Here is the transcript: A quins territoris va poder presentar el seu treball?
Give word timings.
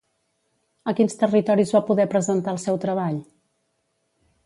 A 0.91 0.93
quins 0.99 1.17
territoris 1.19 1.75
va 1.77 1.83
poder 1.91 2.09
presentar 2.17 2.57
el 2.57 2.61
seu 2.67 2.83
treball? 2.87 3.25